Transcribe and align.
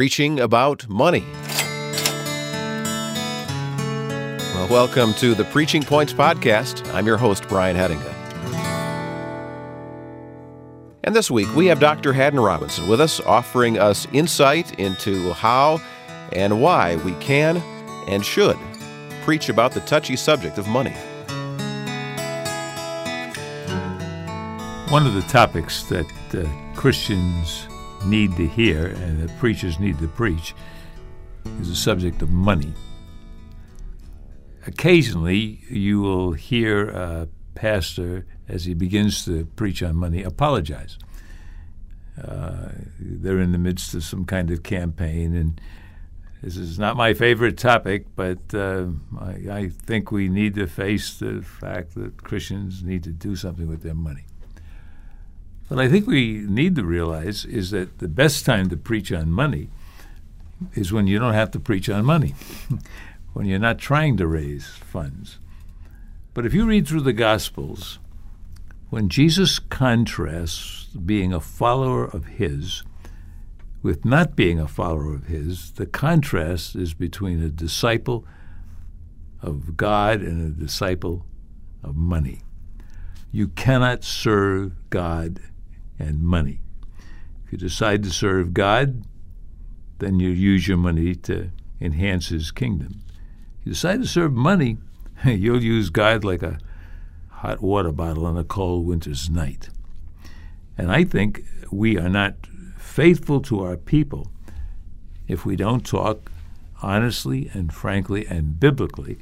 preaching 0.00 0.40
about 0.40 0.88
money. 0.88 1.26
Well, 4.54 4.66
welcome 4.70 5.12
to 5.16 5.34
the 5.34 5.44
Preaching 5.52 5.82
Points 5.82 6.14
Podcast. 6.14 6.90
I'm 6.94 7.06
your 7.06 7.18
host, 7.18 7.46
Brian 7.48 7.76
Hedinga. 7.76 8.10
And 11.04 11.14
this 11.14 11.30
week, 11.30 11.54
we 11.54 11.66
have 11.66 11.80
Dr. 11.80 12.14
Haddon 12.14 12.40
Robinson 12.40 12.88
with 12.88 12.98
us, 12.98 13.20
offering 13.20 13.78
us 13.78 14.08
insight 14.14 14.78
into 14.80 15.34
how 15.34 15.82
and 16.32 16.62
why 16.62 16.96
we 17.04 17.12
can 17.16 17.58
and 18.08 18.24
should 18.24 18.56
preach 19.24 19.50
about 19.50 19.72
the 19.72 19.80
touchy 19.80 20.16
subject 20.16 20.56
of 20.56 20.66
money. 20.66 20.94
One 24.90 25.06
of 25.06 25.12
the 25.12 25.26
topics 25.28 25.82
that 25.90 26.06
uh, 26.32 26.48
Christians 26.74 27.66
need 28.06 28.36
to 28.36 28.46
hear 28.46 28.86
and 28.86 29.22
that 29.22 29.36
preachers 29.38 29.78
need 29.78 29.98
to 29.98 30.08
preach 30.08 30.54
is 31.60 31.68
the 31.68 31.74
subject 31.74 32.22
of 32.22 32.30
money. 32.30 32.72
Occasionally, 34.66 35.60
you 35.68 36.00
will 36.00 36.32
hear 36.32 36.88
a 36.88 37.28
pastor, 37.54 38.26
as 38.48 38.64
he 38.64 38.74
begins 38.74 39.24
to 39.24 39.46
preach 39.56 39.82
on 39.82 39.96
money, 39.96 40.22
apologize. 40.22 40.98
Uh, 42.22 42.68
they're 42.98 43.40
in 43.40 43.52
the 43.52 43.58
midst 43.58 43.94
of 43.94 44.04
some 44.04 44.24
kind 44.24 44.50
of 44.50 44.62
campaign, 44.62 45.34
and 45.34 45.60
this 46.42 46.56
is 46.56 46.78
not 46.78 46.96
my 46.96 47.14
favorite 47.14 47.56
topic, 47.56 48.06
but 48.16 48.38
uh, 48.54 48.86
I, 49.18 49.30
I 49.50 49.68
think 49.68 50.10
we 50.10 50.28
need 50.28 50.54
to 50.54 50.66
face 50.66 51.18
the 51.18 51.42
fact 51.42 51.94
that 51.94 52.22
Christians 52.22 52.82
need 52.82 53.02
to 53.04 53.10
do 53.10 53.36
something 53.36 53.68
with 53.68 53.82
their 53.82 53.94
money. 53.94 54.26
What 55.70 55.78
I 55.78 55.88
think 55.88 56.08
we 56.08 56.38
need 56.48 56.74
to 56.74 56.84
realize 56.84 57.44
is 57.44 57.70
that 57.70 58.00
the 58.00 58.08
best 58.08 58.44
time 58.44 58.68
to 58.70 58.76
preach 58.76 59.12
on 59.12 59.30
money 59.30 59.70
is 60.74 60.92
when 60.92 61.06
you 61.06 61.20
don't 61.20 61.34
have 61.34 61.52
to 61.52 61.60
preach 61.60 61.88
on 61.88 62.04
money, 62.04 62.34
when 63.34 63.46
you're 63.46 63.60
not 63.60 63.78
trying 63.78 64.16
to 64.16 64.26
raise 64.26 64.66
funds. 64.66 65.38
But 66.34 66.44
if 66.44 66.52
you 66.52 66.66
read 66.66 66.88
through 66.88 67.02
the 67.02 67.12
Gospels, 67.12 68.00
when 68.88 69.08
Jesus 69.08 69.60
contrasts 69.60 70.86
being 70.86 71.32
a 71.32 71.38
follower 71.38 72.04
of 72.04 72.26
His 72.26 72.82
with 73.80 74.04
not 74.04 74.34
being 74.34 74.58
a 74.58 74.66
follower 74.66 75.14
of 75.14 75.26
His, 75.26 75.70
the 75.70 75.86
contrast 75.86 76.74
is 76.74 76.94
between 76.94 77.40
a 77.40 77.48
disciple 77.48 78.26
of 79.40 79.76
God 79.76 80.20
and 80.20 80.44
a 80.44 80.60
disciple 80.60 81.24
of 81.84 81.94
money. 81.94 82.42
You 83.30 83.46
cannot 83.46 84.02
serve 84.02 84.72
God 84.90 85.38
and 86.00 86.22
money. 86.22 86.60
If 87.44 87.52
you 87.52 87.58
decide 87.58 88.02
to 88.04 88.10
serve 88.10 88.54
God, 88.54 89.04
then 89.98 90.18
you 90.18 90.30
use 90.30 90.66
your 90.66 90.76
money 90.76 91.14
to 91.14 91.50
enhance 91.80 92.28
His 92.28 92.50
kingdom. 92.50 93.02
If 93.60 93.66
you 93.66 93.72
decide 93.72 94.02
to 94.02 94.08
serve 94.08 94.32
money, 94.32 94.78
you'll 95.24 95.62
use 95.62 95.90
God 95.90 96.24
like 96.24 96.42
a 96.42 96.58
hot 97.28 97.60
water 97.62 97.92
bottle 97.92 98.26
on 98.26 98.36
a 98.36 98.44
cold 98.44 98.86
winter's 98.86 99.30
night. 99.30 99.70
And 100.76 100.90
I 100.90 101.04
think 101.04 101.44
we 101.70 101.98
are 101.98 102.08
not 102.08 102.34
faithful 102.76 103.40
to 103.42 103.62
our 103.62 103.76
people 103.76 104.30
if 105.26 105.46
we 105.46 105.56
don't 105.56 105.86
talk 105.86 106.30
honestly 106.82 107.50
and 107.54 107.72
frankly 107.72 108.26
and 108.26 108.58
biblically 108.58 109.18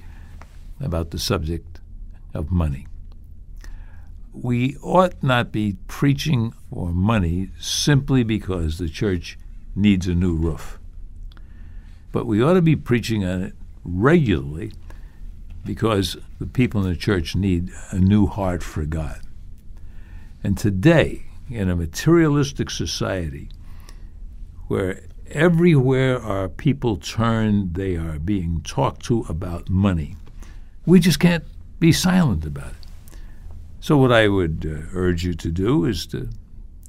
about 0.80 1.10
the 1.10 1.18
subject 1.18 1.80
of 2.32 2.50
money 2.50 2.88
we 4.42 4.77
ought 4.83 5.22
not 5.22 5.53
be 5.53 5.77
preaching 5.86 6.53
for 6.70 6.91
money 6.91 7.50
simply 7.58 8.22
because 8.22 8.78
the 8.78 8.89
church 8.89 9.39
needs 9.75 10.06
a 10.06 10.14
new 10.14 10.34
roof. 10.34 10.78
But 12.12 12.27
we 12.27 12.42
ought 12.42 12.55
to 12.55 12.62
be 12.62 12.77
preaching 12.77 13.25
on 13.25 13.42
it 13.42 13.55
regularly 13.84 14.72
because 15.64 16.16
the 16.39 16.47
people 16.47 16.83
in 16.83 16.89
the 16.89 16.97
church 16.97 17.36
need 17.36 17.70
a 17.91 17.98
new 17.98 18.27
heart 18.27 18.62
for 18.62 18.84
God. 18.84 19.21
And 20.43 20.56
today, 20.56 21.27
in 21.50 21.69
a 21.69 21.77
materialistic 21.77 22.71
society 22.71 23.48
where 24.69 25.03
everywhere 25.31 26.21
our 26.21 26.48
people 26.48 26.97
turn, 26.97 27.72
they 27.72 27.97
are 27.97 28.19
being 28.19 28.60
talked 28.62 29.04
to 29.06 29.25
about 29.28 29.69
money, 29.69 30.16
we 30.87 31.00
just 31.00 31.21
can't 31.21 31.44
be 31.81 31.93
silent 31.93 32.44
about 32.44 32.71
it. 32.71 32.88
So, 33.88 33.97
what 33.97 34.12
I 34.12 34.28
would 34.28 34.66
uh, 34.71 34.87
urge 34.93 35.25
you 35.25 35.32
to 35.32 35.50
do 35.50 35.87
is 35.87 36.06
to 36.09 36.28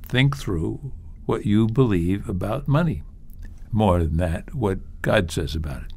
think 0.05 0.35
through 0.35 0.91
what 1.25 1.45
you 1.45 1.65
believe 1.65 2.27
about 2.27 2.67
money. 2.67 3.03
More 3.71 3.99
than 3.99 4.17
that, 4.17 4.53
what 4.53 4.79
God 5.01 5.31
says 5.31 5.55
about 5.55 5.83
it. 5.83 5.93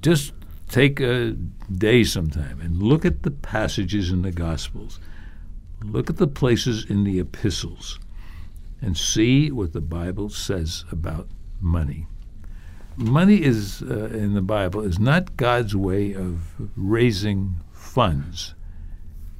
Just 0.00 0.32
take 0.70 1.00
a 1.00 1.32
day 1.70 2.02
sometime 2.02 2.62
and 2.62 2.82
look 2.82 3.04
at 3.04 3.24
the 3.24 3.30
passages 3.30 4.10
in 4.10 4.22
the 4.22 4.32
Gospels, 4.32 5.00
look 5.84 6.08
at 6.08 6.16
the 6.16 6.26
places 6.26 6.86
in 6.88 7.04
the 7.04 7.20
epistles, 7.20 8.00
and 8.80 8.96
see 8.96 9.50
what 9.50 9.74
the 9.74 9.82
Bible 9.82 10.30
says 10.30 10.86
about 10.90 11.28
money. 11.60 12.06
Money 12.96 13.42
is 13.42 13.82
uh, 13.82 14.06
in 14.06 14.32
the 14.32 14.40
Bible 14.40 14.80
is 14.80 14.98
not 14.98 15.36
God's 15.36 15.76
way 15.76 16.14
of 16.14 16.54
raising 16.74 17.56
funds 17.70 18.54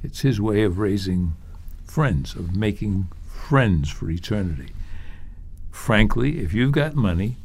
it's 0.03 0.21
his 0.21 0.39
way 0.39 0.63
of 0.63 0.79
raising 0.79 1.35
friends, 1.85 2.35
of 2.35 2.55
making 2.55 3.07
friends 3.27 3.89
for 3.89 4.09
eternity. 4.09 4.73
Frankly, 5.71 6.39
if 6.39 6.53
you've 6.53 6.71
got 6.71 6.95
money 6.95 7.37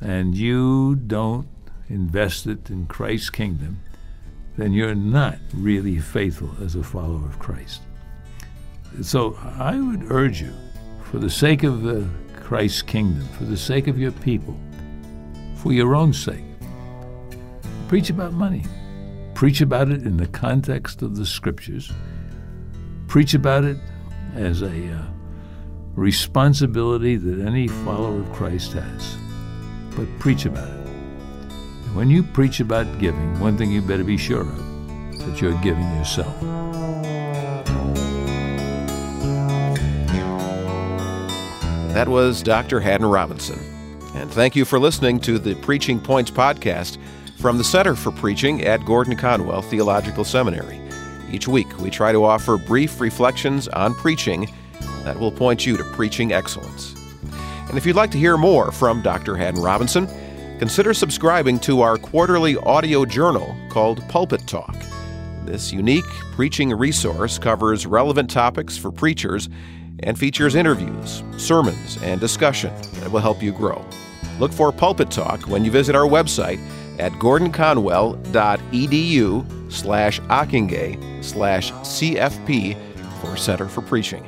and 0.00 0.34
you 0.36 0.94
don't 0.94 1.48
invest 1.88 2.46
it 2.46 2.70
in 2.70 2.86
Christ's 2.86 3.30
kingdom, 3.30 3.80
then 4.56 4.72
you're 4.72 4.94
not 4.94 5.38
really 5.54 5.98
faithful 5.98 6.50
as 6.62 6.74
a 6.74 6.82
follower 6.82 7.26
of 7.26 7.38
Christ. 7.38 7.82
So 9.02 9.38
I 9.58 9.78
would 9.78 10.10
urge 10.10 10.40
you, 10.40 10.52
for 11.04 11.18
the 11.18 11.30
sake 11.30 11.62
of 11.62 11.82
the 11.82 12.08
Christ's 12.40 12.82
kingdom, 12.82 13.26
for 13.36 13.44
the 13.44 13.56
sake 13.56 13.86
of 13.86 13.98
your 13.98 14.12
people, 14.12 14.58
for 15.56 15.72
your 15.72 15.94
own 15.94 16.12
sake, 16.12 16.44
preach 17.88 18.10
about 18.10 18.32
money. 18.32 18.64
Preach 19.36 19.60
about 19.60 19.90
it 19.90 20.06
in 20.06 20.16
the 20.16 20.26
context 20.28 21.02
of 21.02 21.16
the 21.16 21.26
scriptures. 21.26 21.92
Preach 23.06 23.34
about 23.34 23.64
it 23.64 23.76
as 24.34 24.62
a 24.62 24.88
uh, 24.88 25.02
responsibility 25.94 27.16
that 27.16 27.46
any 27.46 27.68
follower 27.68 28.20
of 28.20 28.32
Christ 28.32 28.72
has. 28.72 29.18
But 29.94 30.08
preach 30.20 30.46
about 30.46 30.66
it. 30.66 30.86
And 30.86 31.94
when 31.94 32.08
you 32.08 32.22
preach 32.22 32.60
about 32.60 32.86
giving, 32.98 33.38
one 33.38 33.58
thing 33.58 33.70
you 33.70 33.82
better 33.82 34.04
be 34.04 34.16
sure 34.16 34.40
of 34.40 35.18
that 35.18 35.38
you're 35.38 35.52
giving 35.60 35.84
yourself. 35.96 36.34
That 41.92 42.08
was 42.08 42.42
Dr. 42.42 42.80
Haddon 42.80 43.08
Robinson. 43.08 43.58
And 44.14 44.30
thank 44.30 44.56
you 44.56 44.64
for 44.64 44.78
listening 44.78 45.20
to 45.20 45.38
the 45.38 45.56
Preaching 45.56 46.00
Points 46.00 46.30
podcast 46.30 46.96
from 47.36 47.58
the 47.58 47.64
Center 47.64 47.94
for 47.94 48.10
Preaching 48.10 48.64
at 48.64 48.84
Gordon 48.84 49.16
Conwell 49.16 49.62
Theological 49.62 50.24
Seminary. 50.24 50.80
Each 51.30 51.46
week, 51.46 51.66
we 51.78 51.90
try 51.90 52.10
to 52.12 52.24
offer 52.24 52.56
brief 52.56 53.00
reflections 53.00 53.68
on 53.68 53.94
preaching 53.94 54.48
that 55.04 55.18
will 55.18 55.30
point 55.30 55.66
you 55.66 55.76
to 55.76 55.84
preaching 55.84 56.32
excellence. 56.32 56.94
And 57.68 57.76
if 57.76 57.84
you'd 57.84 57.96
like 57.96 58.10
to 58.12 58.18
hear 58.18 58.36
more 58.36 58.72
from 58.72 59.02
Dr. 59.02 59.36
Haddon 59.36 59.62
Robinson, 59.62 60.08
consider 60.58 60.94
subscribing 60.94 61.58
to 61.60 61.82
our 61.82 61.98
quarterly 61.98 62.56
audio 62.56 63.04
journal 63.04 63.54
called 63.70 64.06
Pulpit 64.08 64.46
Talk. 64.46 64.76
This 65.44 65.72
unique 65.72 66.04
preaching 66.32 66.70
resource 66.70 67.38
covers 67.38 67.86
relevant 67.86 68.30
topics 68.30 68.76
for 68.76 68.90
preachers 68.90 69.48
and 70.00 70.18
features 70.18 70.54
interviews, 70.54 71.22
sermons, 71.36 71.98
and 72.02 72.20
discussion 72.20 72.72
that 72.94 73.10
will 73.10 73.20
help 73.20 73.42
you 73.42 73.52
grow. 73.52 73.84
Look 74.38 74.52
for 74.52 74.72
Pulpit 74.72 75.10
Talk 75.10 75.42
when 75.42 75.64
you 75.64 75.70
visit 75.70 75.94
our 75.94 76.06
website 76.08 76.60
at 76.98 77.12
gordonconwell.edu 77.12 79.72
slash 79.72 80.20
Ockenga 80.20 81.24
slash 81.24 81.72
CFP 81.72 82.76
for 83.20 83.36
Center 83.36 83.68
for 83.68 83.82
Preaching. 83.82 84.26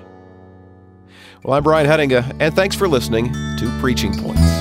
Well, 1.45 1.57
I'm 1.57 1.63
Brian 1.63 1.87
Hedinga, 1.87 2.37
and 2.41 2.55
thanks 2.55 2.75
for 2.75 2.89
listening 2.89 3.33
to 3.33 3.79
Preaching 3.81 4.13
Points. 4.13 4.58